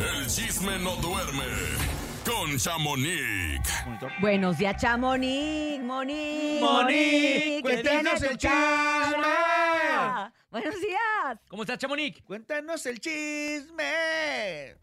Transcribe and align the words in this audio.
El 0.00 0.26
chisme 0.26 0.78
no 0.78 0.96
duerme 0.96 1.44
con 2.24 2.56
Chamonix. 2.56 3.60
Buenos 4.20 4.56
días, 4.56 4.80
Chamonix, 4.80 5.82
Monique. 5.82 6.60
Monique, 6.62 7.62
¿qué 7.64 7.76
tienes 7.82 8.22
el 8.22 8.38
chisme. 8.38 8.54
Buenos 10.50 10.80
días. 10.80 11.38
¿Cómo 11.48 11.62
estás, 11.64 11.78
Chamonix? 11.78 12.22
Cuéntanos 12.22 12.84
el 12.86 12.98
chisme. 13.00 14.74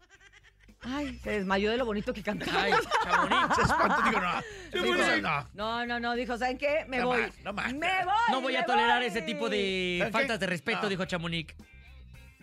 Ay, 0.82 1.18
se 1.24 1.30
desmayó 1.30 1.72
de 1.72 1.76
lo 1.78 1.84
bonito 1.84 2.14
que 2.14 2.22
cantaba. 2.22 2.62
Ay, 2.62 2.72
Chamonix. 3.02 3.54
Se 3.56 3.62
espantó, 3.62 4.02
digo, 4.08 4.20
no. 4.20 4.40
Dijo, 4.94 5.20
no. 5.20 5.48
No, 5.54 5.86
no, 5.86 5.98
no, 6.00 6.14
dijo, 6.14 6.38
¿saben 6.38 6.56
qué? 6.56 6.84
Me 6.86 6.98
No 6.98 7.06
voy. 7.08 7.22
más, 7.22 7.32
no 7.42 7.52
más. 7.52 7.74
Me 7.74 8.04
voy. 8.04 8.14
No 8.30 8.40
voy 8.40 8.54
a 8.54 8.64
tolerar 8.64 8.98
voy. 9.00 9.08
ese 9.08 9.22
tipo 9.22 9.48
de 9.48 10.08
faltas 10.12 10.38
de 10.38 10.46
respeto, 10.46 10.82
No. 10.82 10.88
dijo 10.88 11.04
Chamonix. 11.06 11.52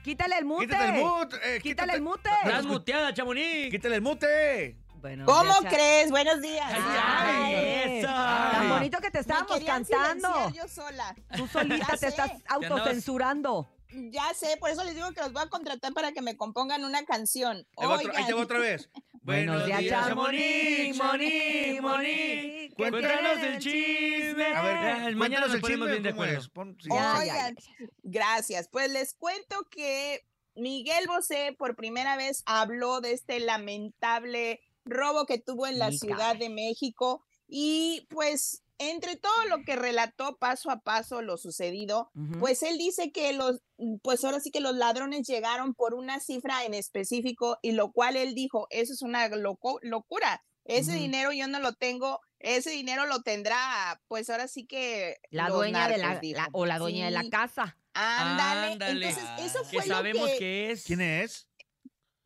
Quítale 0.06 0.38
el 0.38 0.46
mute. 0.46 0.68
Quítate 0.68 0.86
el 0.86 1.04
mute. 1.04 1.38
eh, 1.56 1.60
Quítale 1.62 1.94
el 1.94 2.02
mute. 2.04 2.30
Estás 2.44 2.66
muteada, 2.66 3.12
Chamonix. 3.12 3.72
Quítale 3.72 3.96
el 3.96 4.02
mute. 4.04 4.78
Bueno, 5.02 5.26
¿Cómo 5.26 5.54
ya, 5.64 5.70
crees? 5.70 6.12
Buenos 6.12 6.42
días. 6.42 6.64
Ay, 6.72 7.56
Ay, 7.56 8.00
eso. 8.00 8.08
Tan 8.08 8.70
bonito 8.70 9.00
que 9.00 9.10
te 9.10 9.20
estábamos 9.20 9.60
cantando. 9.66 10.52
yo 10.52 10.68
sola. 10.68 11.16
Tú 11.36 11.48
solita 11.48 11.78
Ya 11.88 11.92
te 11.94 11.98
sé. 11.98 12.08
estás 12.10 12.32
autocensurando. 12.48 13.72
Ya 14.12 14.32
sé, 14.36 14.58
por 14.60 14.70
eso 14.70 14.84
les 14.84 14.94
digo 14.94 15.12
que 15.12 15.22
los 15.22 15.32
voy 15.34 15.42
a 15.42 15.48
contratar 15.48 15.92
para 15.94 16.12
que 16.12 16.22
me 16.22 16.36
compongan 16.38 16.84
una 16.86 17.04
canción. 17.06 17.66
Ahí 17.78 17.88
va 17.88 17.96
otra- 17.96 18.12
ahí 18.16 18.26
te 18.26 18.34
va 18.34 18.42
otra 18.42 18.60
vez. 18.60 18.90
Buenos 19.26 19.66
días, 19.66 19.84
Chamonix, 19.86 20.08
Chamonix, 20.08 20.98
Monique, 20.98 20.98
Monique, 20.98 21.82
Monique. 21.82 22.74
¿qué 22.78 22.90
Cuéntanos 22.92 23.44
el 23.44 23.58
chisme. 23.60 24.46
A 24.46 24.62
ver, 24.62 25.08
el 25.08 25.16
mañana 25.16 25.48
nos 25.48 25.60
ponemos 25.60 25.88
chisme. 25.88 25.92
bien 25.92 26.04
de 26.04 26.12
¿cómo 26.12 26.24
acuerdo. 26.24 26.50
Pon- 26.54 26.78
sí. 26.80 26.90
Ya, 26.94 27.18
oigan, 27.20 27.56
gracias. 28.04 28.70
Pues 28.72 28.92
les 28.92 29.16
cuento 29.16 29.68
que 29.72 30.22
Miguel 30.56 31.08
Bosé 31.08 31.56
por 31.58 31.76
primera 31.76 32.18
vez 32.18 32.44
habló 32.46 33.02
de 33.02 33.14
este 33.14 33.40
lamentable 33.40 34.62
robo 34.86 35.26
que 35.26 35.40
tuvo 35.40 35.66
en 35.66 35.80
la 35.80 35.90
Mica. 35.90 36.06
Ciudad 36.06 36.36
de 36.36 36.50
México 36.50 37.26
y 37.48 38.06
pues 38.12 38.62
entre 38.78 39.16
todo 39.16 39.46
lo 39.50 39.64
que 39.64 39.76
relató 39.76 40.38
paso 40.38 40.70
a 40.70 40.80
paso 40.82 41.22
lo 41.22 41.38
sucedido. 41.38 42.12
Pues 42.40 42.62
él 42.64 42.78
dice 42.78 43.12
que 43.12 43.34
los, 43.34 43.62
pues 44.04 44.24
ahora 44.24 44.40
sí 44.40 44.52
que 44.52 44.60
los 44.60 44.76
ladrones 44.76 45.28
llegaron 45.28 45.74
por 45.74 45.94
una 45.94 46.20
cifra 46.20 46.66
en 46.66 46.74
específico 46.74 47.58
y 47.62 47.72
lo 47.72 47.92
cual 47.92 48.16
él 48.16 48.36
dijo, 48.36 48.68
eso 48.70 48.94
es 48.94 49.02
una 49.02 49.28
loco- 49.30 49.80
locura. 49.82 50.44
Ese 50.66 50.94
dinero 50.94 51.32
yo 51.32 51.48
no 51.48 51.60
lo 51.60 51.74
tengo, 51.74 52.20
ese 52.40 52.72
dinero 52.72 53.06
lo 53.06 53.22
tendrá, 53.22 54.02
pues 54.08 54.30
ahora 54.30 54.48
sí 54.48 54.66
que 54.66 55.18
la 55.30 55.50
dueña 55.50 55.88
de 55.88 55.98
la, 55.98 56.04
narcos, 56.08 56.22
dijo. 56.22 56.38
la- 56.42 56.50
o 56.54 56.66
la 56.66 56.80
dueña 56.80 57.06
de 57.06 57.12
la 57.12 57.30
casa. 57.30 57.78
Ándale. 57.94 58.74
Ándale. 58.74 59.08
Entonces, 59.10 59.30
eso 59.46 59.60
Que 59.70 59.78
fue 59.78 59.88
lo 59.88 59.96
sabemos 59.96 60.30
que, 60.32 60.38
que 60.40 60.72
es. 60.72 60.84
¿Quién 60.86 61.02
es? 61.02 61.48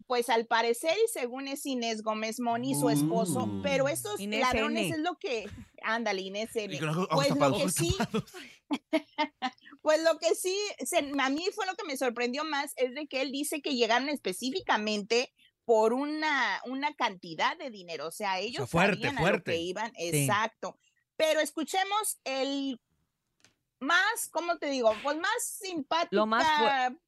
pues 0.07 0.27
al 0.29 0.47
parecer 0.47 0.95
y 1.05 1.07
según 1.13 1.47
es 1.47 1.63
Inés 1.67 2.01
Gómez 2.01 2.39
Moni, 2.39 2.73
su 2.73 2.89
esposo, 2.89 3.43
Uh. 3.43 3.61
pero 3.61 3.87
estos 3.87 4.19
Inés 4.19 4.39
ladrones 4.39 4.87
N. 4.87 4.95
es 4.95 4.99
lo 5.01 5.19
que, 5.19 5.47
ándale, 5.95 6.21
Inés 6.21 6.55
N. 6.55 6.73
Y 6.73 6.79
con 6.79 6.87
los 6.87 6.97
ojos 6.97 7.27
Pues 7.27 7.39
lo 7.39 7.57
que 7.57 7.69
sí, 7.69 7.97
Pues 9.81 10.03
lo 10.03 10.19
que 10.19 10.35
sí, 10.35 10.57
se- 10.85 11.11
a 11.19 11.29
mí 11.29 11.45
fue 11.53 11.65
lo 11.65 11.75
que 11.75 11.85
me 11.85 11.97
sorprendió 11.97 12.43
más, 12.43 12.73
es 12.75 12.93
de 12.93 13.07
que 13.07 13.21
él 13.21 13.31
dice 13.31 13.61
que 13.61 13.75
llegaron 13.75 14.09
específicamente 14.09 15.33
por 15.65 15.93
una, 15.93 16.61
una 16.65 16.93
cantidad 16.95 17.57
de 17.57 17.69
dinero, 17.69 18.07
o 18.07 18.11
sea, 18.11 18.39
ellos 18.39 18.69
fuerte, 18.69 18.95
sabían 18.95 19.17
a 19.17 19.21
lo 19.21 19.27
fuerte. 19.27 19.51
que 19.51 19.57
iban, 19.57 19.91
exacto. 19.95 20.77
Pero 21.15 21.39
escuchemos 21.39 22.19
el 22.23 22.79
más, 23.79 24.29
¿cómo 24.31 24.57
te 24.57 24.67
digo? 24.69 24.93
Pues 25.03 25.17
más 25.17 25.31
simpática. 25.43 26.15
Lo 26.15 26.25
más 26.25 26.45
pues, 26.59 26.99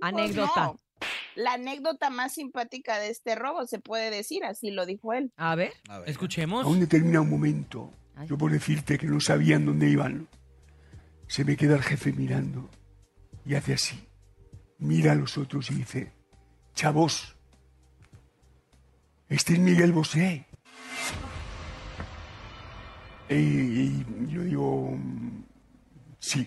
anécdota. 0.00 0.66
no, 0.66 0.80
la 1.34 1.54
anécdota 1.54 2.10
más 2.10 2.34
simpática 2.34 2.98
de 2.98 3.08
este 3.08 3.34
robo, 3.34 3.66
se 3.66 3.78
puede 3.78 4.10
decir, 4.10 4.44
así 4.44 4.70
lo 4.70 4.86
dijo 4.86 5.12
él. 5.12 5.32
A 5.36 5.54
ver. 5.54 5.72
A 5.88 6.00
ver. 6.00 6.10
Escuchemos. 6.10 6.64
A 6.64 6.68
un 6.68 6.80
determinado 6.80 7.24
momento. 7.24 7.92
Yo 8.26 8.38
por 8.38 8.52
decirte 8.52 8.98
que 8.98 9.06
no 9.06 9.20
sabían 9.20 9.66
dónde 9.66 9.88
iban, 9.88 10.28
se 11.26 11.44
me 11.44 11.56
queda 11.56 11.76
el 11.76 11.82
jefe 11.82 12.12
mirando 12.12 12.70
y 13.44 13.54
hace 13.54 13.74
así. 13.74 14.06
Mira 14.78 15.12
a 15.12 15.14
los 15.14 15.38
otros 15.38 15.70
y 15.70 15.74
dice, 15.74 16.12
chavos, 16.74 17.36
este 19.28 19.54
es 19.54 19.58
Miguel 19.58 19.92
Bosé. 19.92 20.46
Y, 23.28 23.34
y 23.34 24.04
yo 24.28 24.42
digo, 24.42 24.90
"Mm, 24.92 25.44
sí. 26.18 26.46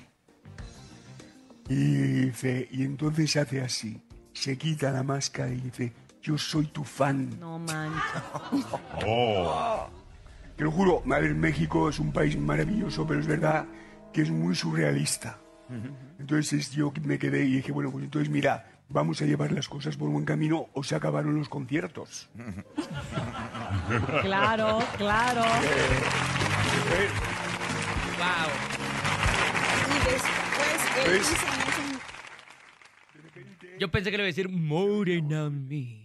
Y 1.67 1.75
dice, 1.75 2.67
y 2.71 2.83
entonces 2.83 3.35
hace 3.37 3.61
así, 3.61 3.99
se 4.33 4.55
quita 4.57 4.91
la 4.91 5.01
máscara 5.01 5.49
y 5.51 5.61
dice, 5.61 5.93
yo 6.21 6.37
soy 6.37 6.67
tu 6.67 6.83
fan. 6.83 7.39
No 7.39 7.57
manches. 7.57 8.21
Te 10.55 10.63
lo 10.63 10.71
juro, 10.71 11.03
a 11.11 11.19
ver, 11.19 11.35
México 11.35 11.89
es 11.89 11.99
un 11.99 12.11
país 12.13 12.37
maravilloso, 12.39 13.05
pero 13.05 13.19
es 13.19 13.27
verdad 13.27 13.65
que 14.13 14.21
es 14.21 14.31
muy 14.31 14.55
surrealista. 14.55 15.37
Entonces 16.19 16.71
yo 16.71 16.93
me 17.03 17.17
quedé 17.19 17.43
y 17.45 17.55
dije, 17.57 17.71
bueno, 17.71 17.91
pues 17.91 18.03
entonces 18.05 18.29
mira, 18.29 18.69
vamos 18.87 19.21
a 19.21 19.25
llevar 19.25 19.51
las 19.51 19.67
cosas 19.67 19.97
por 19.97 20.09
buen 20.09 20.23
camino 20.25 20.67
o 20.73 20.83
se 20.83 20.95
acabaron 20.95 21.35
los 21.37 21.49
conciertos. 21.49 22.29
Claro, 24.21 24.79
claro. 24.97 25.41
Wow. 28.17 28.49
Y 29.91 29.93
después 30.11 30.79
él 31.05 31.11
¿Ves? 31.11 31.29
dice 31.29 31.45
Yo 33.79 33.91
pensé 33.91 34.09
que 34.11 34.17
le 34.17 34.23
iba 34.23 34.27
a 34.27 34.33
decir 34.33 34.49
morena 34.49 35.49
mía. 35.49 36.04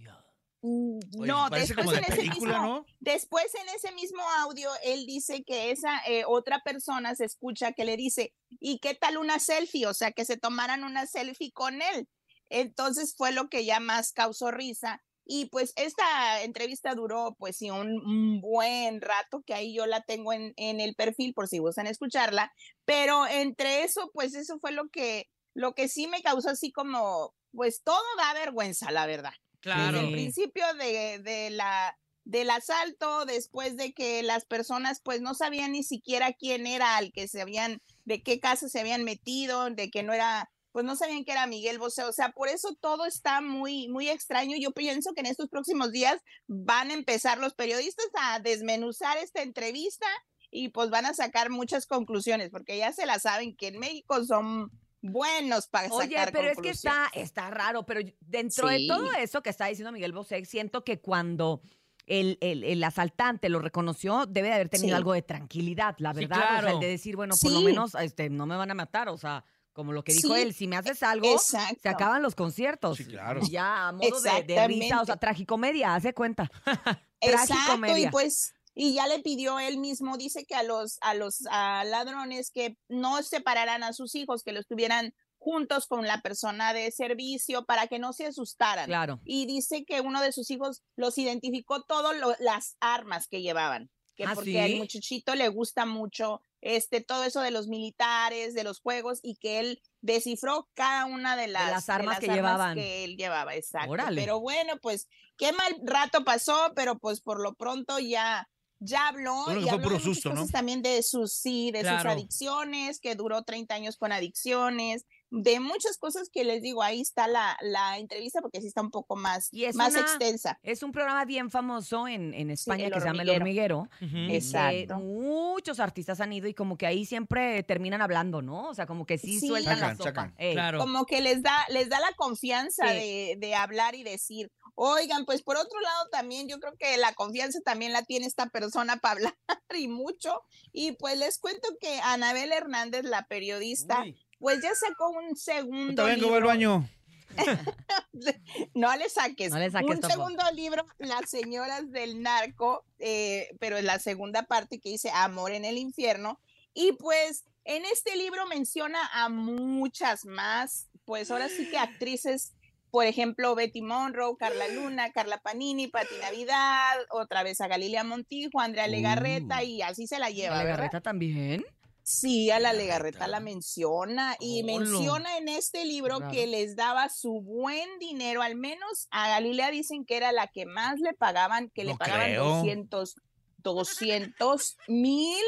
no, 0.63 1.49
después 1.49 1.87
en 1.87 2.03
ese 2.03 2.15
película, 2.15 2.59
mismo, 2.59 2.67
¿no? 2.67 2.85
después 2.99 3.45
en 3.55 3.69
ese 3.75 3.91
mismo 3.93 4.21
audio 4.39 4.69
él 4.83 5.05
dice 5.07 5.43
que 5.43 5.71
esa 5.71 5.99
eh, 6.07 6.23
otra 6.27 6.61
persona 6.63 7.15
se 7.15 7.25
escucha 7.25 7.73
que 7.73 7.85
le 7.85 7.97
dice, 7.97 8.33
¿y 8.59 8.79
qué 8.79 8.93
tal 8.93 9.17
una 9.17 9.39
selfie? 9.39 9.87
O 9.87 9.93
sea, 9.93 10.11
que 10.11 10.23
se 10.23 10.37
tomaran 10.37 10.83
una 10.83 11.07
selfie 11.07 11.51
con 11.51 11.81
él. 11.81 12.07
Entonces 12.49 13.15
fue 13.17 13.31
lo 13.31 13.49
que 13.49 13.65
ya 13.65 13.79
más 13.79 14.11
causó 14.11 14.51
risa. 14.51 15.01
Y 15.25 15.45
pues 15.45 15.73
esta 15.77 16.43
entrevista 16.43 16.93
duró 16.93 17.35
pues 17.39 17.57
sí 17.57 17.71
un, 17.71 17.93
un 18.05 18.41
buen 18.41 19.01
rato, 19.01 19.43
que 19.45 19.53
ahí 19.53 19.73
yo 19.73 19.85
la 19.85 20.01
tengo 20.01 20.33
en, 20.33 20.53
en 20.57 20.79
el 20.79 20.93
perfil 20.95 21.33
por 21.33 21.47
si 21.47 21.59
gustan 21.59 21.87
escucharla, 21.87 22.51
pero 22.85 23.25
entre 23.27 23.83
eso 23.83 24.11
pues 24.13 24.35
eso 24.35 24.59
fue 24.59 24.71
lo 24.71 24.89
que, 24.89 25.29
lo 25.53 25.73
que 25.73 25.87
sí 25.87 26.07
me 26.07 26.21
causó 26.21 26.49
así 26.49 26.71
como, 26.71 27.33
pues 27.51 27.81
todo 27.83 28.01
da 28.17 28.33
vergüenza, 28.33 28.91
la 28.91 29.05
verdad 29.05 29.33
Claro. 29.61 29.93
desde 29.93 30.07
el 30.07 30.13
principio 30.13 30.65
de, 30.73 31.19
de 31.19 31.49
la 31.51 31.97
del 32.23 32.49
asalto, 32.49 33.25
después 33.25 33.75
de 33.75 33.93
que 33.93 34.23
las 34.23 34.45
personas 34.45 35.01
pues 35.03 35.21
no 35.21 35.33
sabían 35.33 35.71
ni 35.71 35.83
siquiera 35.83 36.33
quién 36.33 36.67
era 36.67 36.97
el 36.99 37.11
que 37.11 37.27
se 37.27 37.41
habían, 37.41 37.81
de 38.05 38.21
qué 38.21 38.39
casa 38.39 38.69
se 38.69 38.79
habían 38.79 39.03
metido, 39.03 39.69
de 39.69 39.89
que 39.89 40.03
no 40.03 40.13
era, 40.13 40.51
pues 40.71 40.85
no 40.85 40.95
sabían 40.95 41.25
que 41.25 41.31
era 41.31 41.47
Miguel 41.47 41.79
Bosé, 41.79 42.03
o 42.03 42.13
sea, 42.13 42.31
por 42.31 42.47
eso 42.47 42.75
todo 42.79 43.05
está 43.05 43.41
muy, 43.41 43.87
muy 43.87 44.09
extraño. 44.09 44.55
Yo 44.59 44.71
pienso 44.71 45.13
que 45.13 45.21
en 45.21 45.27
estos 45.27 45.49
próximos 45.49 45.91
días 45.91 46.21
van 46.47 46.91
a 46.91 46.93
empezar 46.93 47.39
los 47.39 47.53
periodistas 47.53 48.07
a 48.13 48.39
desmenuzar 48.39 49.17
esta 49.17 49.41
entrevista 49.41 50.07
y 50.51 50.69
pues 50.69 50.89
van 50.89 51.05
a 51.05 51.13
sacar 51.13 51.49
muchas 51.49 51.87
conclusiones, 51.87 52.49
porque 52.51 52.77
ya 52.77 52.91
se 52.91 53.05
la 53.05 53.19
saben 53.19 53.55
que 53.55 53.67
en 53.67 53.79
México 53.79 54.23
son 54.25 54.69
buenos 55.01 55.67
para 55.67 55.87
Oye, 55.89 56.15
sacar 56.15 56.31
pero 56.31 56.49
es 56.49 56.57
que 56.59 56.69
está, 56.69 57.09
está 57.13 57.49
raro, 57.49 57.85
pero 57.85 58.01
dentro 58.19 58.67
de 58.67 58.85
todo 58.87 59.11
eso 59.13 59.41
que 59.41 59.49
está 59.49 59.65
diciendo 59.67 59.91
Miguel 59.91 60.13
Bosé, 60.13 60.43
siento 60.45 60.83
que 60.83 60.99
cuando 60.99 61.61
el, 62.07 62.37
el- 62.41 62.63
el 62.63 62.83
asaltante 62.83 63.47
lo 63.49 63.59
reconoció, 63.59 64.25
debe 64.25 64.49
de 64.49 64.53
haber 64.55 64.69
tenido 64.69 64.89
Sí. 64.89 64.93
algo 64.97 65.13
de 65.13 65.21
tranquilidad, 65.21 65.95
la 65.99 66.13
Sí, 66.13 66.19
verdad. 66.21 66.37
O 66.37 66.41
sea, 66.41 66.49
claro. 66.59 66.67
el 66.75 66.79
de 66.79 66.87
decir, 66.87 67.15
bueno, 67.15 67.35
por 67.41 67.51
lo 67.51 67.61
menos 67.61 67.95
este, 67.95 68.29
no 68.29 68.45
me 68.45 68.55
van 68.57 68.71
a 68.71 68.73
matar, 68.73 69.07
o 69.09 69.17
sea, 69.17 69.43
como 69.73 69.93
lo 69.93 70.03
que 70.03 70.13
dijo 70.13 70.35
Sí. 70.35 70.41
él, 70.41 70.53
si 70.53 70.67
me 70.67 70.75
haces 70.75 71.01
algo, 71.03 71.31
Exacto. 71.31 71.79
se 71.81 71.87
acaban 71.89 72.21
los 72.21 72.35
conciertos. 72.35 72.97
Sí, 72.97 73.05
claro. 73.05 73.39
Ya, 73.49 73.87
a 73.87 73.91
modo 73.93 74.19
de, 74.21 74.43
de 74.43 74.67
risa, 74.67 75.01
o 75.01 75.05
sea, 75.05 75.15
tragicomedia, 75.17 75.95
hace 75.95 76.13
cuenta. 76.13 76.51
Exacto, 77.21 77.53
y 77.53 77.55
Tragicomedia. 77.55 78.11
pues, 78.11 78.53
y 78.73 78.93
ya 78.93 79.07
le 79.07 79.19
pidió 79.19 79.59
él 79.59 79.77
mismo, 79.77 80.17
dice 80.17 80.45
que 80.45 80.55
a 80.55 80.63
los, 80.63 80.97
a 81.01 81.13
los 81.13 81.45
a 81.49 81.83
ladrones 81.83 82.51
que 82.51 82.77
no 82.87 83.21
separaran 83.21 83.83
a 83.83 83.93
sus 83.93 84.15
hijos, 84.15 84.43
que 84.43 84.53
los 84.53 84.67
tuvieran 84.67 85.13
juntos 85.37 85.87
con 85.87 86.05
la 86.05 86.21
persona 86.21 86.71
de 86.71 86.91
servicio 86.91 87.65
para 87.65 87.87
que 87.87 87.99
no 87.99 88.13
se 88.13 88.27
asustaran. 88.27 88.85
Claro. 88.85 89.19
Y 89.25 89.47
dice 89.47 89.85
que 89.85 89.99
uno 89.99 90.21
de 90.21 90.31
sus 90.31 90.51
hijos 90.51 90.83
los 90.95 91.17
identificó 91.17 91.81
todas 91.83 92.15
las 92.39 92.77
armas 92.79 93.27
que 93.27 93.41
llevaban, 93.41 93.89
que 94.15 94.25
¿Ah, 94.25 94.33
porque 94.35 94.51
sí? 94.51 94.59
al 94.59 94.75
muchachito 94.75 95.35
le 95.35 95.49
gusta 95.49 95.85
mucho 95.85 96.41
este 96.61 97.01
todo 97.01 97.23
eso 97.23 97.41
de 97.41 97.49
los 97.49 97.67
militares, 97.67 98.53
de 98.53 98.63
los 98.63 98.81
juegos 98.81 99.19
y 99.23 99.35
que 99.35 99.59
él 99.59 99.81
descifró 100.01 100.69
cada 100.75 101.05
una 101.05 101.35
de 101.35 101.47
las, 101.47 101.71
las 101.71 101.89
armas 101.89 102.19
que 102.19 102.27
llevaban. 102.27 102.75
que 102.75 103.03
él 103.03 103.17
llevaba, 103.17 103.55
exacto. 103.55 103.91
Órale. 103.91 104.21
Pero 104.21 104.39
bueno, 104.39 104.77
pues 104.79 105.09
qué 105.37 105.51
mal 105.53 105.75
rato 105.83 106.23
pasó, 106.23 106.71
pero 106.75 106.99
pues 106.99 107.19
por 107.19 107.41
lo 107.41 107.55
pronto 107.55 107.97
ya 107.97 108.47
ya 108.83 109.07
habló 109.09 109.45
y 109.57 109.69
habló 109.69 109.83
puro 109.83 109.95
de 109.97 110.01
susto, 110.03 110.29
¿no? 110.29 110.35
cosas 110.35 110.51
también 110.51 110.81
de 110.81 111.01
sus 111.03 111.31
sí, 111.33 111.71
de 111.71 111.81
sus 111.81 112.05
adicciones, 112.05 112.99
que 112.99 113.15
duró 113.15 113.43
30 113.43 113.75
años 113.75 113.95
con 113.95 114.11
adicciones, 114.11 115.05
de 115.29 115.61
muchas 115.61 115.97
cosas 115.97 116.29
que 116.29 116.43
les 116.43 116.61
digo, 116.61 116.83
ahí 116.83 116.99
está 116.99 117.25
la, 117.27 117.55
la 117.61 117.97
entrevista 117.99 118.41
porque 118.41 118.59
sí 118.59 118.67
está 118.67 118.81
un 118.81 118.91
poco 118.91 119.15
más, 119.15 119.47
Y 119.53 119.63
es 119.63 119.75
más 119.75 119.91
una- 119.93 120.01
extensa. 120.01 120.59
Es 120.61 120.83
un 120.83 120.91
programa 120.91 121.23
bien 121.23 121.49
famoso 121.49 122.05
en, 122.07 122.33
en 122.33 122.49
España 122.51 122.89
que 122.89 122.99
se 122.99 123.05
llama 123.05 123.21
El 123.23 123.29
Hormiguero. 123.29 123.87
Que 123.99 124.35
Exacto. 124.35 124.95
muchos 124.99 125.79
artistas 125.79 126.19
han 126.19 126.33
ido 126.33 126.47
y 126.49 126.53
como 126.53 126.77
que 126.77 126.85
ahí 126.85 127.05
siempre 127.05 127.63
terminan 127.63 128.01
hablando, 128.01 128.41
¿no? 128.41 128.67
O 128.69 128.73
sea, 128.73 128.85
como 128.87 129.05
que 129.05 129.17
sí, 129.17 129.39
Sí. 129.39 129.47
sueltan 129.47 129.79
la 129.79 129.95
Sacan, 129.95 130.31
sopa. 130.31 130.33
Claro. 130.51 130.79
Como 130.79 131.05
que 131.05 131.21
les 131.21 131.41
da, 131.41 131.65
les 131.69 131.87
da 131.87 131.99
la 132.01 132.11
confianza 132.17 132.87
Sí. 132.89 132.93
de, 132.95 133.35
de 133.39 133.55
hablar 133.55 133.95
y 133.95 134.03
decir, 134.03 134.51
oigan, 134.83 135.25
pues 135.25 135.43
por 135.43 135.57
otro 135.57 135.79
lado 135.79 136.09
también 136.09 136.47
yo 136.47 136.59
creo 136.59 136.75
que 136.75 136.97
la 136.97 137.13
confianza 137.13 137.59
también 137.61 137.93
la 137.93 138.03
tiene 138.03 138.25
esta 138.25 138.47
persona 138.49 138.97
para 138.97 139.13
hablar 139.13 139.35
y 139.77 139.87
mucho. 139.87 140.41
Y 140.73 140.93
pues 140.93 141.17
les 141.19 141.37
cuento 141.37 141.67
que 141.79 141.99
Anabel 142.03 142.51
Hernández, 142.51 143.03
la 143.03 143.27
periodista, 143.27 144.01
Uy. 144.01 144.19
pues 144.39 144.61
ya 144.63 144.73
sacó 144.73 145.09
un 145.11 145.35
segundo 145.35 146.07
Está 146.07 146.15
bien 146.15 146.19
libro. 146.19 146.47
baño. 146.47 146.89
No 148.73 148.95
le 148.97 149.07
saques. 149.09 149.51
No 149.51 149.59
le 149.59 149.71
saques 149.71 149.89
Un 149.89 150.03
segundo 150.03 150.43
libro, 150.53 150.85
Las 150.97 151.29
señoras 151.29 151.89
del 151.91 152.21
narco, 152.21 152.83
eh, 152.99 153.55
pero 153.59 153.77
en 153.77 153.85
la 153.85 153.99
segunda 153.99 154.43
parte 154.43 154.79
que 154.79 154.89
dice 154.89 155.11
Amor 155.11 155.51
en 155.51 155.63
el 155.63 155.77
infierno. 155.77 156.39
Y 156.73 156.93
pues 156.93 157.45
en 157.63 157.85
este 157.85 158.15
libro 158.15 158.45
menciona 158.47 158.99
a 159.13 159.29
muchas 159.29 160.25
más, 160.25 160.89
pues 161.05 161.31
ahora 161.31 161.47
sí 161.49 161.69
que 161.69 161.77
actrices, 161.77 162.53
por 162.91 163.05
ejemplo, 163.05 163.55
Betty 163.55 163.81
Monroe, 163.81 164.35
Carla 164.37 164.67
Luna, 164.67 165.11
Carla 165.11 165.39
Panini, 165.39 165.87
Pati 165.87 166.13
Navidad, 166.21 166.97
otra 167.09 167.41
vez 167.43 167.61
a 167.61 167.67
Galilea 167.67 168.03
Montijo, 168.03 168.59
Andrea 168.59 168.87
Legarreta, 168.87 169.59
Uh. 169.61 169.65
y 169.65 169.81
así 169.81 170.07
se 170.07 170.19
la 170.19 170.29
lleva, 170.29 170.57
¿La 170.57 170.63
¿verdad? 170.63 170.77
Legarreta 170.77 171.01
también? 171.01 171.65
Sí, 172.03 172.49
a 172.51 172.59
la 172.59 172.73
Legarreta 172.73 173.27
la 173.27 173.39
menciona 173.39 174.35
y 174.39 174.63
Olo. 174.63 174.79
menciona 174.79 175.37
en 175.37 175.47
este 175.47 175.85
libro 175.85 176.19
que 176.31 176.47
les 176.47 176.75
daba 176.75 177.07
su 177.09 177.41
buen 177.41 177.87
dinero, 177.99 178.41
al 178.41 178.55
menos 178.55 179.07
a 179.11 179.29
Galilea 179.29 179.71
dicen 179.71 180.03
que 180.03 180.17
era 180.17 180.31
la 180.31 180.47
que 180.47 180.65
más 180.65 180.99
le 180.99 181.13
pagaban, 181.13 181.69
que 181.69 181.83
le 181.85 181.95
pagaban 181.95 182.25
creo. 182.25 182.43
200, 182.57 183.15
200 183.59 184.77
mil, 184.87 185.43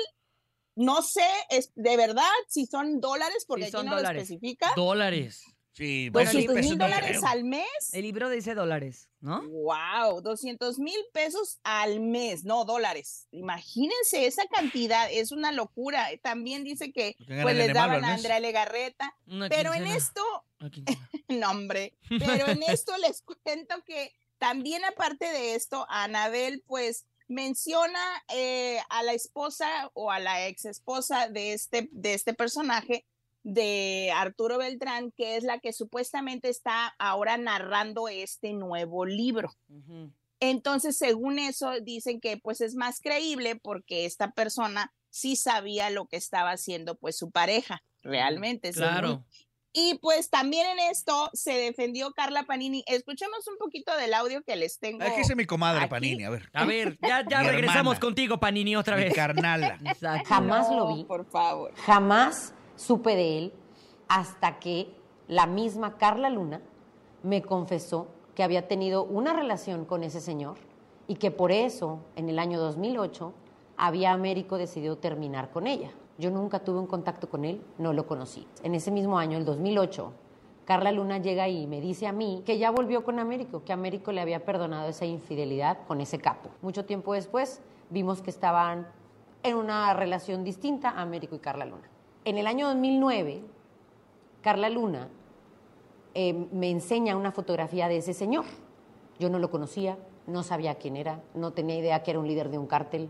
no 0.75 1.01
sé, 1.01 1.27
es 1.49 1.71
de 1.75 1.97
verdad 1.97 2.23
si 2.47 2.65
son 2.65 2.99
dólares, 3.01 3.45
porque 3.47 3.65
Sí, 3.65 3.71
aquí 3.75 3.85
no 3.85 3.95
dólares. 3.95 4.15
lo 4.17 4.21
especifica, 4.23 4.71
Dólares. 4.75 5.43
Sí, 5.73 6.09
Bueno, 6.09 6.31
200 6.31 6.55
pesos 6.55 6.69
mil 6.69 6.77
no 6.77 6.85
dólares 6.85 7.17
creo. 7.17 7.31
al 7.31 7.43
mes. 7.45 7.93
El 7.93 8.03
libro 8.03 8.29
dice 8.29 8.53
dólares, 8.53 9.09
¿no? 9.21 9.41
Wow, 9.49 10.21
200 10.21 10.77
mil 10.77 10.99
pesos 11.13 11.59
al 11.63 11.99
mes, 11.99 12.43
no 12.43 12.63
dólares. 12.63 13.27
Imagínense 13.31 14.27
esa 14.27 14.45
cantidad, 14.47 15.07
es 15.11 15.31
una 15.31 15.51
locura. 15.51 16.07
También 16.21 16.63
dice 16.63 16.91
que 16.91 17.15
pues 17.25 17.55
les 17.55 17.73
daban 17.73 18.05
a. 18.05 18.13
Andrea 18.13 18.39
Legarreta, 18.39 19.15
Una 19.25 19.49
pero 19.49 19.73
en 19.73 19.87
esto, 19.87 20.21
no 21.27 21.49
hombre, 21.49 21.97
pero 22.07 22.47
en 22.47 22.61
esto 22.63 22.95
les 23.01 23.23
cuento 23.23 23.83
que 23.83 24.13
también 24.37 24.85
aparte 24.85 25.25
de 25.25 25.55
esto, 25.55 25.87
Anabel 25.89 26.63
pues 26.67 27.05
menciona 27.27 28.23
eh, 28.35 28.79
a 28.89 29.01
la 29.01 29.13
esposa 29.13 29.89
o 29.93 30.11
a 30.11 30.19
la 30.19 30.45
ex 30.47 30.65
esposa 30.65 31.29
de 31.29 31.53
este, 31.53 31.89
de 31.91 32.13
este 32.13 32.33
personaje 32.33 33.07
de 33.43 34.11
Arturo 34.15 34.57
Beltrán, 34.57 35.11
que 35.11 35.35
es 35.35 35.43
la 35.43 35.59
que 35.59 35.73
supuestamente 35.73 36.49
está 36.49 36.95
ahora 36.97 37.37
narrando 37.37 38.07
este 38.07 38.53
nuevo 38.53 39.05
libro. 39.05 39.53
Entonces, 40.39 40.97
según 40.97 41.39
eso, 41.39 41.79
dicen 41.81 42.19
que 42.19 42.37
pues 42.37 42.61
es 42.61 42.75
más 42.75 42.99
creíble 42.99 43.55
porque 43.55 44.05
esta 44.05 44.31
persona 44.31 44.93
sí 45.09 45.35
sabía 45.35 45.89
lo 45.89 46.05
que 46.05 46.17
estaba 46.17 46.51
haciendo 46.51 46.95
pues 46.95 47.17
su 47.17 47.31
pareja, 47.31 47.83
realmente. 48.01 48.73
según. 48.73 48.89
Claro. 48.89 49.25
Y 49.75 49.95
pues 49.95 50.29
también 50.29 50.67
en 50.69 50.79
esto 50.91 51.31
se 51.33 51.53
defendió 51.53 52.11
Carla 52.11 52.43
Panini. 52.43 52.83
Escuchemos 52.87 53.47
un 53.47 53.57
poquito 53.57 53.95
del 53.97 54.13
audio 54.13 54.43
que 54.43 54.55
les 54.55 54.77
tengo. 54.77 55.03
Es 55.03 55.13
que 55.13 55.21
ese 55.21 55.33
es 55.33 55.37
mi 55.37 55.45
comadre, 55.45 55.81
Aquí. 55.81 55.89
Panini, 55.89 56.23
a 56.25 56.29
ver. 56.29 56.47
A 56.53 56.65
ver, 56.65 56.97
ya, 57.01 57.25
ya 57.27 57.41
regresamos 57.43 57.93
hermana. 57.93 57.99
contigo, 57.99 58.39
Panini, 58.39 58.75
otra 58.75 58.95
vez. 58.95 59.07
Exacto. 59.17 60.29
Jamás 60.29 60.69
No, 60.69 60.77
lo 60.77 60.95
vi, 60.95 61.03
Por 61.05 61.25
favor. 61.25 61.73
jamás 61.75 62.53
supe 62.75 63.15
de 63.15 63.37
él 63.37 63.53
hasta 64.07 64.59
que 64.59 64.93
la 65.27 65.47
misma 65.47 65.97
Carla 65.97 66.29
Luna 66.29 66.61
me 67.23 67.41
confesó 67.41 68.07
que 68.35 68.43
había 68.43 68.67
tenido 68.67 69.03
una 69.03 69.33
relación 69.33 69.85
con 69.85 70.03
ese 70.03 70.19
señor 70.19 70.57
y 71.07 71.15
que 71.15 71.31
por 71.31 71.51
eso 71.51 71.99
en 72.15 72.29
el 72.29 72.39
año 72.39 72.59
2008 72.59 73.33
había 73.77 74.11
Américo 74.11 74.57
decidido 74.57 74.97
terminar 74.97 75.51
con 75.51 75.67
ella. 75.67 75.91
Yo 76.17 76.29
nunca 76.29 76.59
tuve 76.59 76.79
un 76.79 76.87
contacto 76.87 77.29
con 77.29 77.43
él, 77.43 77.61
no 77.77 77.93
lo 77.93 78.05
conocí. 78.05 78.47
En 78.61 78.75
ese 78.75 78.91
mismo 78.91 79.17
año, 79.17 79.37
el 79.37 79.45
2008, 79.45 80.13
Carla 80.65 80.91
Luna 80.91 81.17
llega 81.17 81.49
y 81.49 81.67
me 81.67 81.81
dice 81.81 82.07
a 82.07 82.11
mí 82.11 82.43
que 82.45 82.57
ya 82.57 82.71
volvió 82.71 83.03
con 83.03 83.19
Américo, 83.19 83.63
que 83.63 83.73
Américo 83.73 84.11
le 84.11 84.21
había 84.21 84.45
perdonado 84.45 84.87
esa 84.87 85.05
infidelidad 85.05 85.79
con 85.87 86.01
ese 86.01 86.19
capo. 86.19 86.49
Mucho 86.61 86.85
tiempo 86.85 87.13
después 87.13 87.61
vimos 87.89 88.21
que 88.21 88.29
estaban 88.29 88.87
en 89.41 89.55
una 89.55 89.93
relación 89.93 90.43
distinta 90.43 90.91
Américo 90.91 91.35
y 91.35 91.39
Carla 91.39 91.65
Luna. 91.65 91.92
En 92.25 92.37
el 92.37 92.47
año 92.47 92.67
2009, 92.67 93.41
Carla 94.41 94.69
Luna 94.69 95.09
eh, 96.13 96.47
me 96.53 96.69
enseña 96.69 97.17
una 97.17 97.33
fotografía 97.33 97.89
de 97.89 97.97
ese 97.97 98.13
señor. 98.13 98.45
Yo 99.19 99.29
no 99.29 99.39
lo 99.39 99.51
conocía, 99.51 99.97
no 100.25 100.41
sabía 100.43 100.75
quién 100.75 100.95
era, 100.95 101.21
no 101.33 101.51
tenía 101.51 101.77
idea 101.77 102.01
que 102.01 102.11
era 102.11 102.19
un 102.21 102.27
líder 102.27 102.49
de 102.49 102.57
un 102.57 102.67
cártel, 102.67 103.09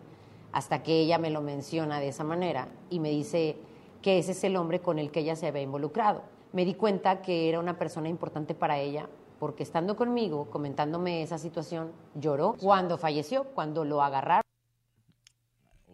hasta 0.52 0.82
que 0.82 1.00
ella 1.00 1.20
me 1.20 1.30
lo 1.30 1.42
menciona 1.42 2.00
de 2.00 2.08
esa 2.08 2.24
manera 2.24 2.70
y 2.90 3.00
me 3.00 3.10
dice 3.10 3.58
que 4.02 4.18
ese 4.18 4.32
es 4.32 4.44
el 4.44 4.56
hombre 4.56 4.80
con 4.80 4.98
el 4.98 5.12
que 5.12 5.20
ella 5.20 5.36
se 5.36 5.48
había 5.48 5.62
involucrado. 5.62 6.24
Me 6.52 6.66
di 6.66 6.74
cuenta 6.74 7.22
que 7.22 7.50
era 7.50 7.60
una 7.60 7.78
persona 7.78 8.10
importante 8.10 8.56
para 8.56 8.80
ella 8.80 9.08
porque 9.40 9.62
estando 9.62 9.96
conmigo, 9.96 10.50
comentándome 10.50 11.22
esa 11.22 11.38
situación, 11.38 11.92
lloró 12.16 12.56
cuando 12.60 12.98
falleció, 12.98 13.44
cuando 13.44 13.86
lo 13.86 14.02
agarraron. 14.02 14.44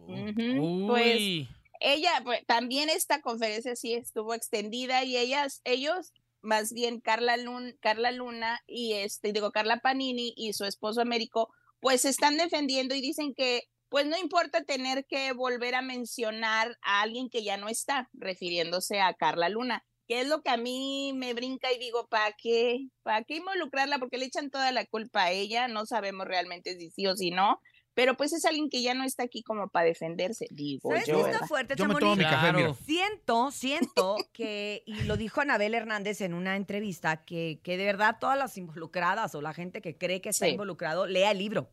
Ujú, 0.06 0.86
Pues 0.86 1.16
Uy. 1.16 1.48
Ella, 1.80 2.20
pues, 2.24 2.44
también 2.46 2.88
esta 2.88 3.20
conferencia 3.20 3.74
sí 3.74 3.94
estuvo 3.94 4.34
extendida 4.34 5.02
y 5.04 5.16
ellas, 5.16 5.60
ellos, 5.64 6.12
más 6.42 6.72
bien 6.72 7.00
Carla 7.00 7.36
Luna, 7.36 8.60
y 8.66 8.94
este, 8.94 9.32
digo, 9.32 9.50
Carla 9.50 9.78
Panini 9.78 10.32
y 10.36 10.52
su 10.52 10.64
esposo 10.64 11.00
Américo, 11.00 11.52
pues 11.80 12.04
están 12.04 12.36
defendiendo 12.36 12.94
y 12.94 13.00
dicen 13.00 13.34
que 13.34 13.68
pues 13.90 14.06
no 14.06 14.16
importa 14.16 14.62
tener 14.62 15.04
que 15.04 15.32
volver 15.32 15.74
a 15.74 15.82
mencionar 15.82 16.78
a 16.80 17.02
alguien 17.02 17.28
que 17.28 17.42
ya 17.42 17.56
no 17.56 17.68
está, 17.68 18.08
refiriéndose 18.12 19.00
a 19.00 19.14
Carla 19.14 19.48
Luna, 19.48 19.84
que 20.06 20.20
es 20.20 20.28
lo 20.28 20.42
que 20.42 20.50
a 20.50 20.56
mí 20.56 21.12
me 21.14 21.34
brinca 21.34 21.72
y 21.72 21.78
digo, 21.78 22.06
¿para 22.06 22.32
qué? 22.40 22.86
¿Para 23.02 23.24
qué 23.24 23.36
involucrarla? 23.36 23.98
Porque 23.98 24.16
le 24.16 24.26
echan 24.26 24.50
toda 24.50 24.70
la 24.70 24.86
culpa 24.86 25.24
a 25.24 25.30
ella, 25.32 25.66
no 25.66 25.86
sabemos 25.86 26.26
realmente 26.26 26.78
si 26.78 26.90
sí 26.90 27.06
o 27.08 27.16
si 27.16 27.32
no, 27.32 27.60
pero 28.00 28.16
pues 28.16 28.32
es 28.32 28.46
alguien 28.46 28.70
que 28.70 28.80
ya 28.80 28.94
no 28.94 29.04
está 29.04 29.24
aquí 29.24 29.42
como 29.42 29.68
para 29.68 29.84
defenderse, 29.84 30.46
digo 30.50 30.88
¿Sabes 30.88 31.06
yo. 31.06 31.18
fuerte, 31.46 31.74
Yo 31.76 31.84
me 31.84 31.94
tomo 31.96 32.16
mi 32.16 32.22
Chamonix? 32.22 32.30
café, 32.30 32.40
Claro. 32.52 32.58
mira. 32.58 32.74
Siento, 32.86 33.50
siento 33.50 34.16
que, 34.32 34.82
y 34.86 35.02
lo 35.02 35.18
dijo 35.18 35.42
Anabel 35.42 35.74
Hernández 35.74 36.22
en 36.22 36.32
una 36.32 36.56
entrevista, 36.56 37.26
que, 37.26 37.60
que 37.62 37.76
de 37.76 37.84
verdad 37.84 38.16
todas 38.18 38.38
las 38.38 38.56
involucradas 38.56 39.34
o 39.34 39.42
la 39.42 39.52
gente 39.52 39.82
que 39.82 39.98
cree 39.98 40.22
que 40.22 40.30
está 40.30 40.46
Sí. 40.46 40.52
involucrado, 40.52 41.04
lea 41.06 41.30
el 41.32 41.36
libro. 41.40 41.68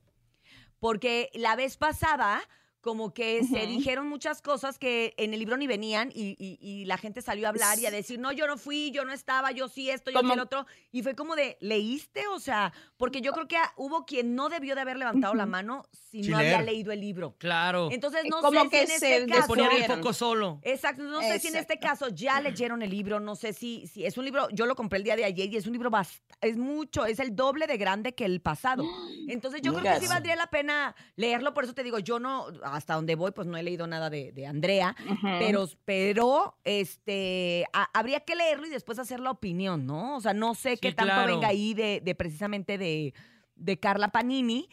Porque 0.80 1.30
la 1.34 1.56
vez 1.56 1.78
pasada, 1.78 2.42
como 2.88 3.14
que 3.14 3.44
se 3.44 3.68
dijeron 3.68 4.08
muchas 4.08 4.42
cosas 4.42 4.80
que 4.80 5.14
en 5.18 5.34
el 5.34 5.40
libro 5.40 5.58
ni 5.58 5.68
venían 5.68 6.10
y, 6.16 6.38
y- 6.40 6.58
y 6.62 6.86
la 6.86 6.98
gente 6.98 7.22
salió 7.22 7.46
a 7.48 7.50
hablar 7.50 7.78
y 7.80 7.86
a 7.86 7.92
decir, 7.92 8.18
no, 8.18 8.32
yo 8.32 8.48
no 8.48 8.58
fui, 8.58 8.92
yo 8.92 9.04
no 9.04 9.12
estaba, 9.12 9.52
yo 9.52 9.68
sí 9.68 9.90
esto, 9.90 10.10
yo 10.10 10.22
sí 10.22 10.32
el 10.32 10.40
otro. 10.40 10.66
Y 10.94 11.04
fue 11.04 11.14
como 11.14 11.36
de, 11.36 11.58
¿leíste? 11.60 12.26
O 12.30 12.40
sea, 12.40 12.72
porque 12.96 13.20
yo 13.20 13.34
creo 13.34 13.46
que 13.50 13.58
hubo 13.76 14.06
quien 14.06 14.36
no 14.36 14.48
debió 14.48 14.74
de 14.74 14.80
haber 14.82 14.96
levantado 14.96 15.34
la 15.34 15.46
mano 15.46 15.84
si 15.92 16.24
Sin 16.24 16.32
no 16.32 16.38
había 16.38 16.62
leído 16.62 16.94
el 16.94 17.02
libro. 17.02 17.36
Claro. 17.40 17.90
Entonces, 17.92 18.22
no 18.30 18.40
Como 18.40 18.64
sé 18.64 18.70
que 18.70 18.88
si 18.88 18.94
en 18.94 19.00
se 19.00 19.16
este 19.18 19.28
Le 19.28 19.34
caso... 19.34 19.48
ponían 19.48 19.72
el 19.74 19.84
foco 19.84 20.14
solo. 20.14 20.60
Exacto, 20.64 21.04
no 21.04 21.22
sé 21.22 21.40
si 21.40 21.50
en 21.50 21.58
este 21.58 21.78
caso 21.78 22.08
ya 22.08 22.40
leyeron 22.40 22.82
el 22.82 22.90
libro, 22.90 23.20
no 23.20 23.36
sé 23.36 23.52
si, 23.52 23.86
si 23.88 24.06
es 24.06 24.18
un 24.18 24.24
libro, 24.24 24.48
yo 24.52 24.66
lo 24.66 24.76
compré 24.76 24.98
el 25.00 25.04
día 25.04 25.18
de 25.18 25.26
ayer 25.26 25.52
y 25.54 25.58
es 25.58 25.68
un 25.68 25.74
libro 25.74 25.92
es 26.40 26.56
mucho, 26.58 27.06
es 27.06 27.20
el 27.20 27.36
doble 27.36 27.68
de 27.68 27.76
grande 27.76 28.16
que 28.16 28.24
el 28.24 28.40
pasado. 28.40 28.86
Entonces 29.28 29.62
yo 29.62 29.74
creo 29.74 29.94
que 29.96 30.00
sí 30.00 30.08
valdría 30.08 30.38
la 30.38 30.48
pena 30.48 30.96
leerlo, 31.18 31.54
por 31.54 31.66
eso 31.66 31.74
te 31.74 31.84
digo, 31.84 32.00
yo 32.00 32.20
no, 32.20 32.48
hasta 32.78 32.94
donde 32.96 33.16
voy, 33.16 33.32
pues 33.32 33.48
no 33.48 33.58
he 33.58 33.64
leído 33.64 33.86
nada 33.88 34.10
de, 34.10 34.32
de 34.32 34.46
Andrea, 34.48 34.96
pero, 35.40 35.68
pero 35.86 36.58
este, 36.64 37.66
ha- 37.74 37.90
habría 37.94 38.22
que 38.22 38.36
leerlo 38.36 38.68
y 38.68 38.70
después 38.70 39.00
hacer 39.00 39.20
la 39.20 39.32
opinión, 39.32 39.86
¿no? 39.86 40.16
O 40.18 40.22
sea, 40.22 40.34
no 40.34 40.56
sé 40.56 40.76
Sí, 40.76 40.80
qué 40.82 40.92
tanto 40.94 41.14
claro. 41.14 41.34
venga 41.34 41.48
ahí 41.50 41.74
de, 41.74 42.02
de 42.04 42.16
precisamente 42.16 42.78
de, 42.78 43.14
de 43.56 43.80
Carla 43.80 44.10
Panini, 44.10 44.70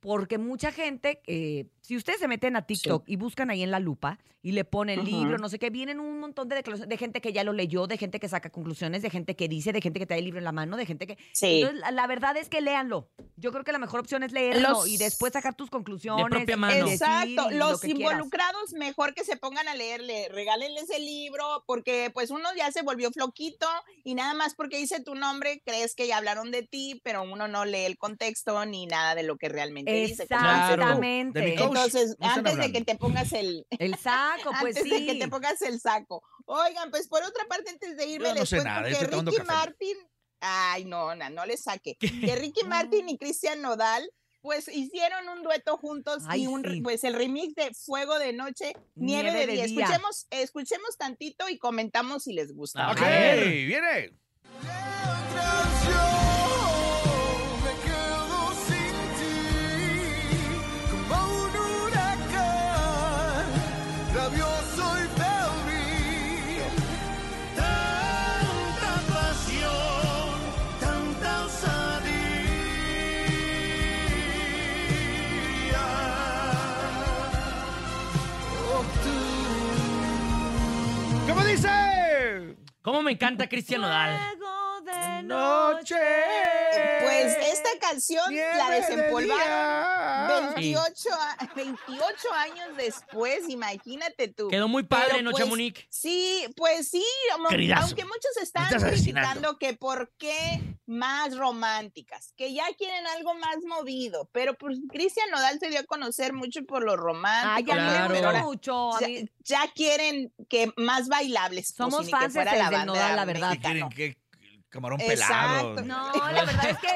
porque 0.00 0.38
mucha 0.38 0.72
gente, 0.72 1.20
eh, 1.26 1.66
si 1.82 1.96
ustedes 1.96 2.20
se 2.20 2.28
meten 2.28 2.56
a 2.56 2.66
TikTok 2.66 3.04
y 3.08 3.16
buscan 3.16 3.50
ahí 3.50 3.62
en 3.62 3.70
la 3.70 3.80
lupa 3.80 4.18
y 4.42 4.52
le 4.52 4.64
ponen 4.64 5.00
Ujú. 5.00 5.08
libro, 5.08 5.38
no 5.38 5.48
sé 5.48 5.58
qué, 5.58 5.68
vienen 5.70 5.98
un 5.98 6.20
montón 6.20 6.48
de 6.48 6.54
declaraciones 6.56 6.88
de 6.88 6.96
gente 6.96 7.20
que 7.20 7.32
ya 7.32 7.42
lo 7.44 7.52
leyó, 7.52 7.86
de 7.88 7.98
gente 7.98 8.20
que 8.20 8.28
saca 8.28 8.50
conclusiones, 8.50 9.02
de 9.02 9.10
gente 9.10 9.34
que 9.34 9.48
dice, 9.48 9.72
de 9.72 9.80
gente 9.80 9.98
que 9.98 10.06
trae 10.06 10.20
el 10.20 10.24
libro 10.26 10.38
en 10.38 10.44
la 10.44 10.52
mano, 10.52 10.76
de 10.76 10.86
gente 10.86 11.06
que... 11.06 11.18
Sí. 11.32 11.60
Entonces, 11.60 11.80
la, 11.80 11.90
la 11.90 12.06
verdad 12.06 12.36
es 12.36 12.48
que 12.48 12.60
léanlo, 12.60 13.08
Yo 13.36 13.50
creo 13.52 13.64
que 13.64 13.72
la 13.72 13.78
mejor 13.78 14.00
opción 14.00 14.22
es 14.22 14.32
leerlo 14.32 14.68
Los- 14.70 14.88
y 14.88 14.96
después 14.96 15.32
sacar 15.32 15.56
tus 15.56 15.70
conclusiones. 15.70 16.24
propia 16.28 16.54
y 16.54 16.56
mano. 16.58 16.74
decir 16.74 16.92
Exacto, 16.92 17.50
y 17.50 17.54
lo 17.54 17.70
los 17.70 17.80
que 17.80 17.88
quieras. 17.92 18.12
involucrados 18.12 18.72
mejor 18.74 19.14
que 19.14 19.24
se 19.24 19.36
pongan 19.36 19.66
a 19.68 19.74
leerle, 19.74 20.28
regálenles 20.30 20.88
el 20.90 21.04
libro, 21.04 21.64
porque 21.66 22.10
pues 22.14 22.30
uno 22.30 22.48
ya 22.56 22.70
se 22.72 22.82
volvió 22.82 23.10
floquito 23.10 23.66
y 24.04 24.14
nada 24.14 24.34
más 24.34 24.54
porque 24.54 24.78
dice 24.78 25.02
tu 25.02 25.14
nombre 25.16 25.62
crees 25.64 25.94
que 25.94 26.06
ya 26.06 26.16
hablaron 26.16 26.50
de 26.52 26.62
ti, 26.62 27.00
pero 27.04 27.22
uno 27.22 27.48
no 27.48 27.64
lee 27.64 27.84
el 27.84 27.98
contexto 27.98 28.64
ni 28.66 28.86
nada 28.86 29.14
de 29.16 29.22
lo 29.24 29.36
que 29.36 29.48
realmente 29.48 29.67
dice. 29.74 30.26
tú. 30.26 30.34
Exactamente. 30.34 31.54
Coach. 31.56 31.68
Entonces, 31.68 32.16
antes 32.20 32.56
de 32.56 32.72
que 32.72 32.84
te 32.84 32.94
pongas 32.96 33.32
el, 33.32 33.66
El 33.78 33.96
saco, 33.96 34.50
pues 34.60 34.76
antes 34.76 34.82
sí. 34.82 35.06
de 35.06 35.12
que 35.12 35.18
te 35.18 35.28
pongas 35.28 35.62
el 35.62 35.80
saco. 35.80 36.22
Oigan, 36.46 36.90
pues 36.90 37.08
por 37.08 37.22
otra 37.22 37.44
parte, 37.46 37.70
antes 37.70 37.96
de 37.96 38.06
irme, 38.06 38.28
Yo 38.28 38.34
no 38.34 38.40
les 38.40 38.48
sé 38.48 38.56
cuento 38.56 38.74
nada, 38.74 38.88
que 38.88 39.06
Ricky 39.06 39.36
café. 39.36 39.44
Martin, 39.44 39.96
ay, 40.40 40.84
no, 40.84 41.14
no, 41.14 41.30
no 41.30 41.46
le 41.46 41.56
saque. 41.56 41.96
Que 41.98 42.36
Ricky 42.36 42.64
Martin 42.64 43.08
y 43.08 43.18
Cristian 43.18 43.60
Nodal, 43.60 44.10
pues 44.40 44.68
hicieron 44.68 45.28
un 45.28 45.42
dueto 45.42 45.76
juntos 45.76 46.22
Ay, 46.26 46.44
y 46.44 46.46
un, 46.46 46.62
sí. 46.64 46.80
pues 46.80 47.04
el 47.04 47.14
remix 47.14 47.54
de 47.54 47.74
Fuego 47.74 48.18
de 48.18 48.32
Noche, 48.32 48.72
Nieve, 48.94 49.30
Nieve 49.30 49.32
de, 49.32 49.46
de 49.46 49.52
Día. 49.52 49.66
Día. 49.66 49.84
Escuchemos, 49.84 50.26
escuchemos 50.30 50.96
tantito 50.96 51.48
y 51.48 51.58
comentamos 51.58 52.24
si 52.24 52.32
les 52.32 52.54
gusta. 52.54 52.90
Ok, 52.92 53.00
viene. 53.00 54.12
¿Cómo 82.98 83.04
me 83.06 83.12
encanta 83.12 83.48
Cristian 83.48 83.82
Nodal? 83.82 84.18
De 84.84 85.22
Noche. 85.22 85.94
Pues 87.00 87.36
esta 87.52 87.68
canción 87.80 88.34
la 88.34 88.70
de 88.70 88.80
desempolvaron 88.80 90.54
día. 90.56 90.82
28, 90.82 91.08
a- 91.12 91.54
28 91.54 92.32
años 92.32 92.76
después, 92.76 93.48
imagínate 93.48 94.26
tú. 94.26 94.48
Quedó 94.48 94.66
muy 94.66 94.82
padre, 94.82 95.06
Pero, 95.10 95.22
¿no, 95.22 95.30
pues, 95.30 95.44
Chamonix? 95.44 95.86
Sí, 95.90 96.44
pues 96.56 96.88
sí, 96.88 97.04
Queridazo, 97.48 97.84
aunque 97.86 98.04
muchos 98.04 98.36
están 98.42 98.68
criticando 98.68 99.58
que 99.58 99.74
por 99.74 100.10
qué 100.18 100.60
más 100.88 101.36
románticas, 101.36 102.32
que 102.36 102.52
ya 102.54 102.64
quieren 102.76 103.06
algo 103.08 103.34
más 103.34 103.58
movido, 103.66 104.28
pero 104.32 104.54
pues 104.54 104.78
Cristian 104.90 105.30
Nodal 105.30 105.58
se 105.60 105.68
dio 105.68 105.80
a 105.80 105.84
conocer 105.84 106.32
mucho 106.32 106.64
por 106.64 106.82
lo 106.82 106.92
Ay, 106.92 106.96
romántico, 106.96 107.68
ya 107.68 107.74
Claro. 107.74 108.14
pero 108.14 108.26
ahora 108.26 108.42
mucho. 108.42 108.96
A 108.96 109.00
ya, 109.00 109.06
mí 109.06 109.28
ya 109.40 109.70
quieren 109.74 110.32
que 110.48 110.72
más 110.76 111.08
bailables. 111.08 111.74
pues, 111.76 111.92
Somos 111.92 112.08
y 112.08 112.10
que 112.10 112.16
fans 112.18 112.34
banda 112.34 112.84
Nodal, 112.86 113.16
la 113.16 113.24
verdad. 113.26 113.52
¿Qué 113.52 113.58
quieren? 113.60 113.88
¿Qué? 113.90 114.16
Camarón 114.70 115.00
Exacto. 115.00 115.74
pelado. 115.76 116.12
No, 116.12 116.32
la 116.32 116.44
verdad 116.44 116.70
es 116.70 116.78
que, 116.78 116.88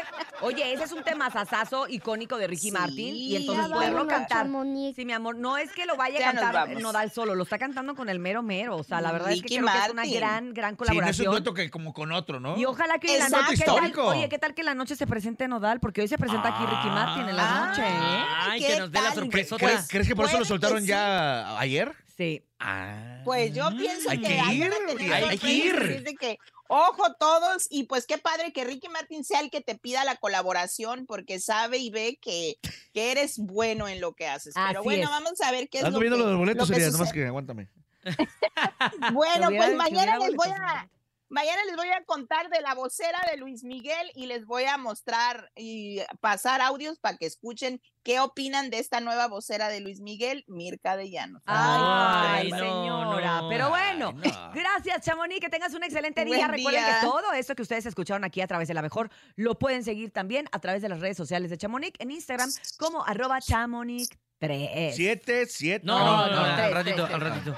oye, 0.43 0.73
ese 0.73 0.85
es 0.85 0.93
un 0.93 1.03
tema 1.03 1.31
sasazo 1.31 1.87
icónico 1.89 2.37
de 2.37 2.47
Ricky 2.47 2.63
Sí, 2.69 2.73
Martin 2.73 3.15
y 3.15 3.37
entonces 3.37 3.67
poderlo 3.69 4.07
cantar. 4.07 4.43
Chamonix. 4.45 4.97
Sí, 4.97 5.05
mi 5.05 5.13
amor, 5.13 5.37
no 5.37 5.57
es 5.59 5.71
que 5.73 5.87
lo 5.87 5.97
vaya 5.97 6.29
a 6.29 6.33
cantar. 6.35 6.81
Nodal 6.81 7.11
solo, 7.11 7.35
lo 7.35 7.43
está 7.45 7.59
cantando 7.59 7.95
con 7.95 8.09
el 8.09 8.19
mero 8.19 8.43
mero. 8.43 8.77
O 8.77 8.83
sea, 8.85 9.01
la 9.01 9.13
verdad 9.13 9.33
es 9.33 9.43
que 9.43 9.49
creo 9.49 9.67
que 9.67 9.79
es 9.79 9.91
una 9.91 10.05
gran, 10.07 10.53
gran 10.55 10.73
Sí, 10.73 10.77
no 10.79 10.85
es 10.85 10.91
un 10.91 10.95
colaboración. 10.97 11.31
dueto 11.31 11.55
que 11.55 11.71
como 11.71 11.93
con 11.93 12.13
otro, 12.13 12.41
¿no? 12.41 12.57
y 12.57 12.65
ojalá 12.65 12.99
que 12.99 13.09
hoy 13.09 13.15
en 13.15 13.21
la 13.21 13.29
noche, 13.29 13.57
¿qué 13.57 13.65
tal- 13.65 13.75
Histórico. 13.77 14.07
oye, 14.07 14.29
¿qué 14.29 14.39
tal 14.39 14.55
que 14.55 14.63
la 14.63 14.75
noche 14.75 14.97
se 14.97 15.07
presente 15.07 15.49
Nodal? 15.49 15.81
Porque 15.81 16.01
hoy 16.03 16.09
se 16.09 16.19
presenta 16.19 16.49
aquí 16.49 16.65
Ricky 16.65 16.89
Martin 16.89 17.29
en 17.29 17.37
la 17.37 17.43
Ah. 17.63 17.67
noche, 17.69 17.83
¿eh? 17.83 18.25
Ay, 18.51 18.61
¿qué 18.61 18.67
que 18.69 18.79
nos 18.81 18.91
dé 18.93 19.01
la 19.01 19.09
tal? 19.09 19.15
sorpresota. 19.15 19.85
¿Crees, 19.89 20.09
que 20.09 20.17
por 20.17 20.27
eso 20.27 20.39
lo 20.39 20.45
soltaron 20.45 20.85
ya 20.85 21.59
ayer? 21.59 21.93
Sí. 22.23 22.45
Ah. 22.61 23.21
Pues 23.25 23.53
yo 23.53 23.69
pienso 23.77 24.11
Hay 24.11 24.21
que, 24.21 24.29
que 24.29 24.41
ahí 24.41 24.63
ir, 24.63 24.73
hay- 25.13 25.23
hay 25.25 25.39
que 25.39 25.53
ir. 25.53 26.03
de 26.05 26.15
que, 26.15 26.39
ojo 26.69 27.15
todos, 27.19 27.67
y 27.71 27.85
pues 27.85 28.07
qué 28.07 28.19
padre 28.19 28.53
que 28.53 28.65
Ricky 28.65 28.89
Martin 28.89 29.25
sea 29.25 29.41
el 29.41 29.51
que 29.51 29.61
te 29.61 29.77
pida 29.77 30.05
la 30.05 30.15
colaboración, 30.17 31.07
porque 31.07 31.41
sabe 31.41 31.79
y 31.79 31.91
ve 31.91 32.19
que, 32.23 32.59
que 32.95 33.11
eres 33.11 33.39
bueno 33.39 33.89
en 33.89 34.01
lo 34.01 34.15
que 34.15 34.29
haces. 34.29 34.57
Así 34.57 34.67
Pero 34.69 34.83
bueno, 34.85 35.03
es. 35.05 35.11
vamos 35.11 35.41
a 35.41 35.51
ver 35.51 35.69
qué 35.69 35.79
es 35.79 35.85
Ando 35.85 35.99
lo 35.99 36.01
viendo 36.01 36.19
que, 36.19 36.25
los 36.31 36.39
boletos, 36.39 36.69
lo 36.69 36.75
que 36.75 36.81
sería, 36.81 36.93
nomás 36.97 37.13
que 37.13 37.27
aguántame. 37.27 37.69
Bueno, 39.13 39.49
pues 39.49 39.77
mañana 39.77 40.19
les 40.19 40.35
voy 40.35 40.49
boletos, 40.49 40.61
a... 40.61 40.89
Mañana 41.33 41.63
les 41.67 41.77
voy 41.77 41.89
a 41.89 42.05
contar 42.05 42.51
de 42.51 42.61
la 42.61 42.75
vocera 42.75 43.19
de 43.31 43.39
Luis 43.39 43.65
Miguel 43.65 44.11
y 44.15 44.27
les 44.27 44.45
voy 44.45 44.65
a 44.65 44.77
mostrar 44.77 45.51
y 45.57 46.01
pasar 46.21 46.61
audios 46.61 46.99
para 46.99 47.17
que 47.17 47.25
escuchen 47.25 47.81
qué 48.03 48.21
opinan 48.21 48.69
de 48.69 48.79
esta 48.79 49.01
nueva 49.01 49.29
vocera 49.29 49.71
de 49.71 49.81
Luis 49.81 50.01
Miguel, 50.03 50.45
Mirka 50.47 50.95
de 50.99 51.11
Llanos. 51.11 51.43
Ay, 51.47 52.43
Ay, 52.45 52.51
no, 52.51 52.59
señora. 52.59 53.41
no. 53.41 53.49
Pero 53.49 53.71
bueno, 53.71 54.13
no. 54.13 54.53
gracias, 54.53 55.01
Chamonix. 55.07 55.41
Que 55.41 55.49
tengas 55.49 55.73
un 55.73 55.83
excelente 55.85 56.23
día. 56.27 56.37
Buen 56.37 56.51
Recuerden 56.51 56.85
día. 56.85 57.01
que 57.01 57.07
todo 57.07 57.33
esto 57.33 57.55
que 57.55 57.63
ustedes 57.63 57.87
escucharon 57.87 58.25
aquí 58.25 58.43
a 58.43 58.47
través 58.47 58.69
de 58.69 58.75
la 58.75 58.83
mejor 58.83 59.09
lo 59.37 59.59
pueden 59.59 59.85
seguir 59.85 60.13
también 60.13 60.47
a 60.53 60.59
través 60.59 60.83
de 60.83 60.91
las 60.91 61.01
redes 61.01 61.17
sociales 61.17 61.49
de 61.51 61.57
Chamonix 61.57 61.99
en 61.99 62.11
Instagram 62.11 62.51
como 62.79 63.07
arroba 63.07 63.39
Chamonix3. 63.39 64.93
Siete, 64.93 65.47
siete. 65.47 65.87
No, 65.87 65.99
No, 65.99 66.27
no, 66.27 66.35
no, 66.35 66.63
al 66.63 66.73
ratito, 66.75 67.07
al 67.07 67.21
ratito. 67.21 67.51